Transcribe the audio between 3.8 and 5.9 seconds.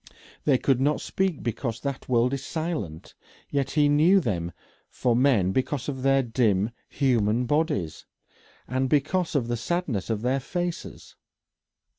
knew them for men because